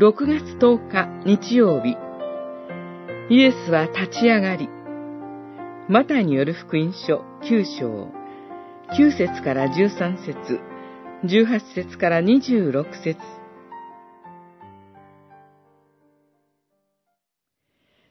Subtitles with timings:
[0.00, 1.94] 6月10日日曜日、
[3.28, 4.66] イエスは立ち上がり、
[5.90, 8.08] マタイによる福音書9章、
[8.96, 10.58] 9節から13節、
[11.24, 13.20] 18節から26節。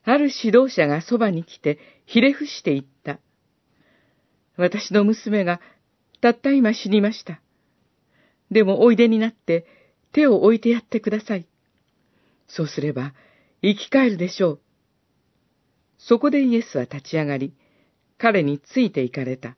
[0.04, 3.18] ある指導者がそばに来てひれ伏して言った。
[4.58, 5.60] 私の娘が
[6.22, 7.42] たった今死にました。
[8.52, 9.66] でもおいでになって
[10.12, 11.49] 手を置いてやってください。
[12.50, 13.14] そうすれば
[13.62, 14.60] 生き返るでしょう。
[15.98, 17.54] そこでイエスは立ち上がり、
[18.18, 19.56] 彼について行かれた。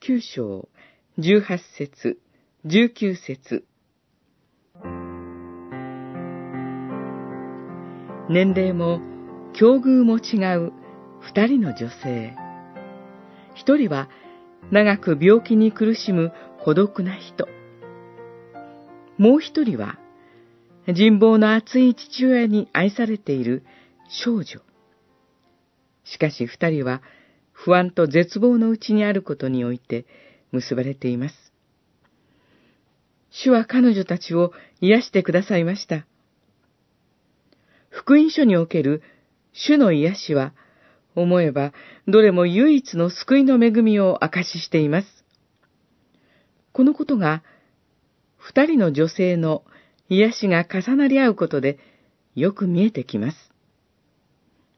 [0.00, 0.68] 九章、
[1.18, 2.20] 十八節、
[2.64, 3.64] 十九節。
[8.28, 9.00] 年齢も
[9.52, 10.72] 境遇も違う
[11.20, 12.36] 二人の女性。
[13.54, 14.08] 一人は
[14.70, 16.32] 長く病気に苦しむ
[16.64, 17.48] 孤独な人。
[19.16, 19.98] もう一人は
[20.86, 23.64] 人望の厚い父親に愛されている
[24.08, 24.60] 少女。
[26.04, 27.02] しかし二人は
[27.52, 30.04] 不安と絶望のうちにあることにおいて
[30.52, 31.52] 結ばれています。
[33.30, 36.06] 主は彼女たちを癒してくださいました。
[37.88, 39.02] 福音書における
[39.52, 40.52] 主の癒しは、
[41.16, 41.72] 思えば
[42.08, 45.24] どれも唯一の救いの恵みを証ししています。
[46.72, 47.42] このことが、
[48.36, 49.64] 二人の女性の
[50.08, 51.78] 癒しが重なり合うことで
[52.34, 53.36] よく見えてきます。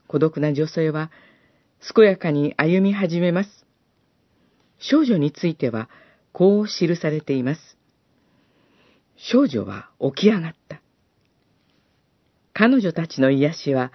[0.07, 1.11] 孤独な女性は、
[1.95, 3.67] 健やかに歩み始めます。
[4.79, 5.89] 少女については、
[6.33, 7.61] こう記されています。
[9.17, 10.81] 少女は起き上がった。
[12.53, 13.93] 彼女たちの癒しは、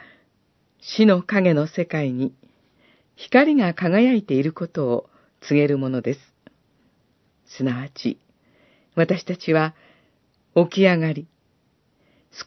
[0.81, 2.33] 死の影の世界に
[3.15, 5.09] 光が輝いていることを
[5.41, 6.19] 告げるものです。
[7.45, 8.19] すなわち、
[8.95, 9.75] 私たちは
[10.55, 11.27] 起き上がり、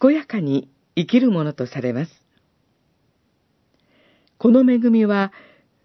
[0.01, 2.11] 健やかに生きるものとされます。
[4.39, 5.33] この恵みは、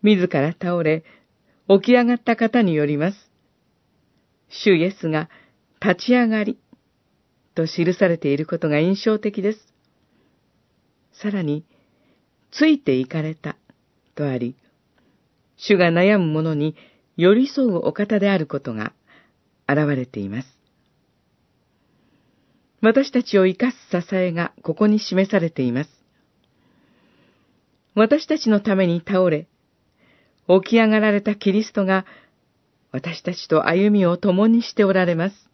[0.02, 1.04] 自ら倒れ、
[1.70, 3.32] 起き上がった方によります。
[4.50, 5.30] 主イエスが
[5.82, 6.60] 立ち上がり、
[7.56, 9.74] と記されていることが印象的です。
[11.14, 11.64] さらに、
[12.52, 13.56] ついて行かれた、
[14.16, 14.56] とあり、
[15.56, 16.76] 主が悩む者に
[17.16, 18.94] 寄り添うお方であることが
[19.68, 20.59] 現れています。
[22.82, 25.90] 私たちを生かす支えがここに示されています。
[27.96, 29.48] 私たちのために倒れ、
[30.48, 32.06] 起き上がられたキリストが
[32.92, 35.49] 私たちと歩みを共にしておられます。